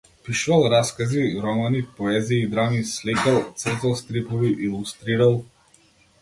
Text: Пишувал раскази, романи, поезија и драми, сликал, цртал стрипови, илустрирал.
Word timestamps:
Пишувал 0.27 0.61
раскази, 0.73 1.25
романи, 1.47 1.81
поезија 1.99 2.39
и 2.45 2.47
драми, 2.55 2.79
сликал, 2.93 3.37
цртал 3.65 3.95
стрипови, 4.01 4.51
илустрирал. 4.71 5.39